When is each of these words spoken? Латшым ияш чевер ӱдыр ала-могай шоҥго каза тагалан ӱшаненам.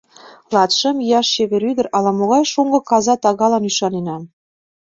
Латшым 0.53 0.97
ияш 1.05 1.27
чевер 1.33 1.63
ӱдыр 1.69 1.87
ала-могай 1.95 2.43
шоҥго 2.51 2.79
каза 2.89 3.15
тагалан 3.23 3.63
ӱшаненам. 3.69 4.23